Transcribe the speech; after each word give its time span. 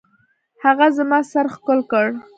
هغه 0.63 0.87
زما 0.97 1.19
سر 1.31 1.45
ښكل 1.53 1.79
كړ. 1.91 2.07